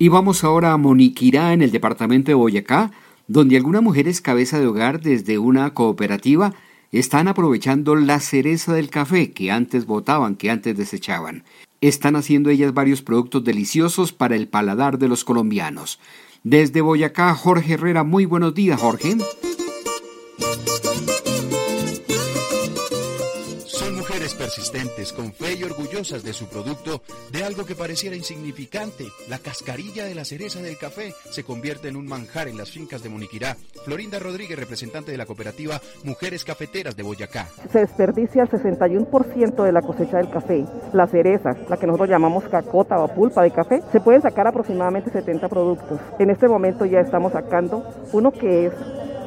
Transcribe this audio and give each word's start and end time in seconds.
Y 0.00 0.08
vamos 0.08 0.44
ahora 0.44 0.72
a 0.72 0.76
Moniquirá, 0.76 1.52
en 1.52 1.60
el 1.60 1.72
departamento 1.72 2.30
de 2.30 2.34
Boyacá, 2.34 2.92
donde 3.26 3.56
algunas 3.56 3.82
mujeres 3.82 4.20
cabeza 4.20 4.60
de 4.60 4.66
hogar 4.68 5.00
desde 5.00 5.38
una 5.38 5.74
cooperativa 5.74 6.54
están 6.92 7.26
aprovechando 7.26 7.96
la 7.96 8.20
cereza 8.20 8.72
del 8.72 8.90
café 8.90 9.32
que 9.32 9.50
antes 9.50 9.86
botaban, 9.86 10.36
que 10.36 10.50
antes 10.50 10.76
desechaban. 10.76 11.42
Están 11.80 12.14
haciendo 12.14 12.48
ellas 12.48 12.72
varios 12.72 13.02
productos 13.02 13.42
deliciosos 13.42 14.12
para 14.12 14.36
el 14.36 14.46
paladar 14.46 14.98
de 14.98 15.08
los 15.08 15.24
colombianos. 15.24 15.98
Desde 16.44 16.80
Boyacá, 16.80 17.34
Jorge 17.34 17.74
Herrera, 17.74 18.04
muy 18.04 18.24
buenos 18.24 18.54
días, 18.54 18.80
Jorge. 18.80 19.16
Persistentes, 24.18 25.12
con 25.12 25.32
fe 25.32 25.54
y 25.54 25.62
orgullosas 25.62 26.24
de 26.24 26.32
su 26.32 26.48
producto, 26.48 27.02
de 27.30 27.44
algo 27.44 27.64
que 27.64 27.76
pareciera 27.76 28.16
insignificante, 28.16 29.04
la 29.28 29.38
cascarilla 29.38 30.04
de 30.04 30.14
la 30.16 30.24
cereza 30.24 30.60
del 30.60 30.76
café, 30.76 31.14
se 31.30 31.44
convierte 31.44 31.86
en 31.88 31.96
un 31.96 32.06
manjar 32.06 32.48
en 32.48 32.58
las 32.58 32.70
fincas 32.70 33.02
de 33.02 33.10
Moniquirá. 33.10 33.56
Florinda 33.84 34.18
Rodríguez, 34.18 34.58
representante 34.58 35.12
de 35.12 35.18
la 35.18 35.26
cooperativa 35.26 35.80
Mujeres 36.02 36.44
Cafeteras 36.44 36.96
de 36.96 37.04
Boyacá. 37.04 37.46
Se 37.70 37.78
desperdicia 37.78 38.42
el 38.42 38.50
61% 38.50 39.62
de 39.62 39.72
la 39.72 39.82
cosecha 39.82 40.16
del 40.16 40.30
café. 40.30 40.64
La 40.92 41.06
cereza, 41.06 41.50
la 41.68 41.76
que 41.76 41.86
nosotros 41.86 42.08
llamamos 42.08 42.44
cacota 42.44 42.98
o 42.98 43.14
pulpa 43.14 43.42
de 43.42 43.52
café, 43.52 43.82
se 43.92 44.00
pueden 44.00 44.20
sacar 44.20 44.48
aproximadamente 44.48 45.10
70 45.10 45.48
productos. 45.48 46.00
En 46.18 46.30
este 46.30 46.48
momento 46.48 46.84
ya 46.84 46.98
estamos 46.98 47.32
sacando 47.32 47.84
uno 48.12 48.32
que 48.32 48.66
es 48.66 48.72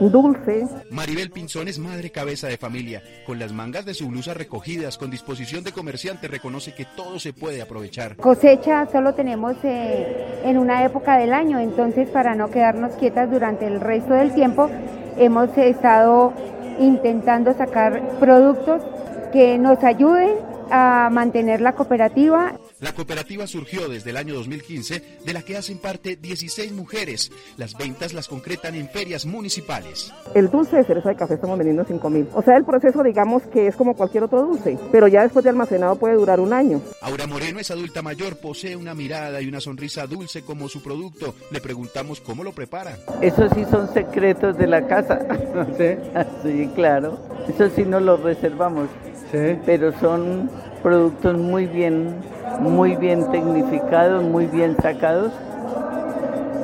dulce. 0.00 0.66
Maribel 0.90 1.30
Pinzón 1.30 1.68
es 1.68 1.78
madre 1.78 2.10
cabeza 2.10 2.48
de 2.48 2.56
familia. 2.56 3.02
Con 3.26 3.38
las 3.38 3.52
mangas 3.52 3.84
de 3.84 3.94
su 3.94 4.08
blusa 4.08 4.34
recogidas, 4.34 4.98
con 4.98 5.10
disposición 5.10 5.64
de 5.64 5.72
comerciante, 5.72 6.28
reconoce 6.28 6.74
que 6.74 6.86
todo 6.96 7.18
se 7.18 7.32
puede 7.32 7.62
aprovechar. 7.62 8.16
Cosecha 8.16 8.86
solo 8.90 9.14
tenemos 9.14 9.56
eh, 9.64 10.40
en 10.44 10.58
una 10.58 10.84
época 10.84 11.18
del 11.18 11.32
año, 11.32 11.58
entonces 11.58 12.08
para 12.08 12.34
no 12.34 12.50
quedarnos 12.50 12.92
quietas 12.96 13.30
durante 13.30 13.66
el 13.66 13.80
resto 13.80 14.14
del 14.14 14.34
tiempo, 14.34 14.70
hemos 15.16 15.56
estado 15.56 16.32
intentando 16.78 17.54
sacar 17.54 18.18
productos 18.18 18.82
que 19.32 19.58
nos 19.58 19.82
ayuden 19.82 20.36
a 20.70 21.08
mantener 21.10 21.60
la 21.60 21.72
cooperativa. 21.72 22.54
La 22.86 22.92
cooperativa 22.92 23.48
surgió 23.48 23.88
desde 23.88 24.10
el 24.10 24.16
año 24.16 24.34
2015, 24.34 25.02
de 25.24 25.32
la 25.32 25.42
que 25.42 25.56
hacen 25.56 25.78
parte 25.78 26.14
16 26.14 26.70
mujeres. 26.70 27.32
Las 27.56 27.76
ventas 27.76 28.14
las 28.14 28.28
concretan 28.28 28.76
en 28.76 28.88
ferias 28.88 29.26
municipales. 29.26 30.12
El 30.36 30.48
dulce 30.50 30.76
de 30.76 30.84
cereza 30.84 31.08
de 31.08 31.16
café 31.16 31.34
estamos 31.34 31.58
vendiendo 31.58 31.84
5 31.84 32.10
mil. 32.10 32.28
O 32.32 32.42
sea, 32.42 32.56
el 32.56 32.64
proceso 32.64 33.02
digamos 33.02 33.42
que 33.48 33.66
es 33.66 33.74
como 33.74 33.96
cualquier 33.96 34.22
otro 34.22 34.40
dulce, 34.40 34.78
pero 34.92 35.08
ya 35.08 35.22
después 35.22 35.42
de 35.42 35.50
almacenado 35.50 35.96
puede 35.96 36.14
durar 36.14 36.38
un 36.38 36.52
año. 36.52 36.80
Aura 37.00 37.26
Moreno 37.26 37.58
es 37.58 37.72
adulta 37.72 38.02
mayor, 38.02 38.36
posee 38.36 38.76
una 38.76 38.94
mirada 38.94 39.42
y 39.42 39.48
una 39.48 39.60
sonrisa 39.60 40.06
dulce 40.06 40.42
como 40.42 40.68
su 40.68 40.80
producto. 40.80 41.34
Le 41.50 41.60
preguntamos 41.60 42.20
cómo 42.20 42.44
lo 42.44 42.52
prepara. 42.52 42.98
Esos 43.20 43.50
sí 43.52 43.64
son 43.68 43.92
secretos 43.92 44.56
de 44.58 44.68
la 44.68 44.86
casa. 44.86 45.26
¿Sí? 45.76 45.88
sí, 46.44 46.70
claro. 46.76 47.18
Eso 47.48 47.68
sí 47.68 47.82
no 47.82 47.98
lo 47.98 48.16
reservamos. 48.16 48.88
Sí. 49.32 49.58
Pero 49.66 49.92
son 49.98 50.48
productos 50.84 51.36
muy 51.36 51.66
bien, 51.66 52.14
muy 52.60 52.96
bien 52.96 53.30
tecnificados, 53.30 54.22
muy 54.22 54.46
bien 54.46 54.76
sacados, 54.80 55.32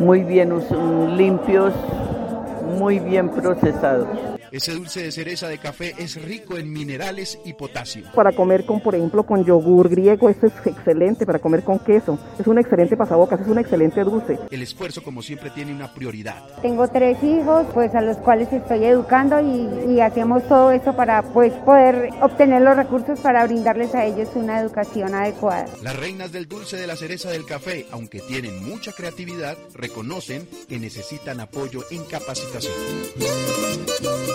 muy 0.01 0.23
bien 0.25 0.53
limpios, 1.17 1.73
muy 2.79 2.99
bien 2.99 3.29
procesados. 3.29 4.09
Ese 4.53 4.75
dulce 4.75 5.03
de 5.03 5.11
cereza 5.11 5.49
de 5.49 5.57
café 5.57 5.95
es 5.97 6.23
rico 6.23 6.59
en 6.59 6.71
minerales 6.71 7.39
y 7.47 7.55
potasio. 7.55 8.05
Para 8.15 8.33
comer 8.33 8.67
con, 8.67 8.83
por 8.83 8.95
ejemplo, 8.95 9.25
con 9.25 9.47
yogur 9.47 9.89
griego, 9.89 10.29
esto 10.29 10.47
es 10.47 10.53
excelente. 10.67 11.25
Para 11.25 11.39
comer 11.39 11.65
con 11.65 11.79
queso, 11.79 12.19
es 12.39 12.47
un 12.47 12.59
excelente 12.59 12.95
pasabocas, 12.95 13.41
es 13.41 13.47
un 13.47 13.59
excelente 13.59 14.05
dulce. 14.05 14.39
El 14.51 14.61
esfuerzo, 14.61 15.03
como 15.03 15.23
siempre, 15.23 15.49
tiene 15.49 15.73
una 15.73 15.91
prioridad. 15.95 16.37
Tengo 16.61 16.87
tres 16.89 17.17
hijos, 17.25 17.67
pues 17.73 17.95
a 17.95 18.03
los 18.03 18.19
cuales 18.19 18.53
estoy 18.53 18.85
educando 18.85 19.41
y, 19.41 20.01
hacemos 20.03 20.47
todo 20.49 20.73
esto 20.73 20.97
para 20.97 21.23
pues 21.23 21.53
poder 21.65 22.11
obtener 22.21 22.61
los 22.61 22.77
recursos 22.77 23.21
para 23.21 23.47
brindarles 23.47 23.95
a 23.95 24.05
ellos 24.05 24.29
una 24.35 24.61
educación 24.61 25.15
adecuada. 25.15 25.67
Las 25.81 25.97
reinas 25.97 26.33
del 26.33 26.49
dulce 26.49 26.77
de 26.77 26.89
la 26.89 26.97
cereza 26.97 27.31
del 27.31 27.47
café, 27.47 27.87
aunque 27.93 28.21
tienen 28.21 28.63
mucha 28.69 28.93
creatividad, 28.93 29.57
reconocen 29.75 30.47
que 30.69 30.81
necesitan 30.81 31.41
apoyo 31.41 31.85
en 31.91 32.05
capacitación. 32.05 32.73